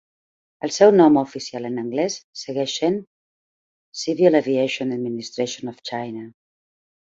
[0.67, 2.15] El seu nom oficial en anglès
[2.45, 2.97] segueix sent
[4.05, 6.29] "Civil Aviation Administration of China".